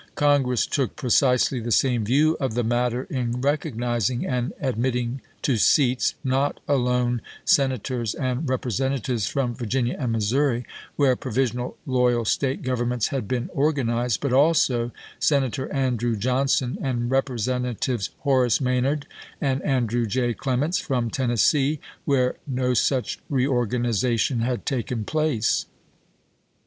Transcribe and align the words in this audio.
Congress 0.15 0.65
took 0.65 0.95
precisely 0.95 1.59
the 1.59 1.69
same 1.71 2.03
view 2.03 2.35
of 2.39 2.55
the 2.55 2.63
matter 2.63 3.03
in 3.11 3.39
recognizing 3.39 4.25
and 4.25 4.51
admitting 4.59 5.21
to 5.43 5.57
seats, 5.57 6.15
not 6.23 6.59
alone 6.67 7.21
Senators 7.45 8.15
and 8.15 8.49
Rep 8.49 8.63
resentatives 8.65 9.27
from 9.29 9.53
Virginia 9.53 9.95
and 9.99 10.11
Missouri, 10.11 10.65
where 10.95 11.15
provisional 11.15 11.77
loyal 11.85 12.25
State 12.25 12.63
governments 12.63 13.09
had 13.09 13.27
been 13.27 13.51
or 13.53 13.71
ganized, 13.71 14.21
but 14.21 14.33
also 14.33 14.91
Senator 15.19 15.71
Andrew 15.71 16.15
Johnson 16.15 16.79
and 16.81 17.11
Representatives 17.11 18.09
Horace 18.21 18.59
Maynard 18.59 19.05
and 19.39 19.61
Andrew 19.61 20.07
J. 20.07 20.33
Clements 20.33 20.79
from 20.79 21.11
Tennessee, 21.11 21.79
where 22.05 22.37
no 22.47 22.73
such 22.73 23.19
reorgani 23.29 23.89
zation 23.89 24.39
had 24.41 24.65
taken 24.65 25.05
place. 25.05 25.67